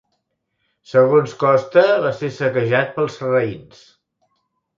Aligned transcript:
Segons 0.93 1.35
costa, 1.43 1.83
va 2.07 2.15
ser 2.21 2.31
saquejat 2.39 2.91
pels 2.97 3.19
sarraïns. 3.21 3.87